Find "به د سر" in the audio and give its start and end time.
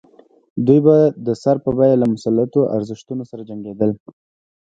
0.85-1.55